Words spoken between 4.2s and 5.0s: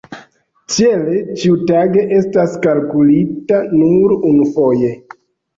unufoje.